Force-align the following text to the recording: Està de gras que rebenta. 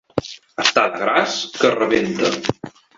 Està 0.63 0.85
de 0.95 1.03
gras 1.03 1.37
que 1.61 1.75
rebenta. 1.79 2.37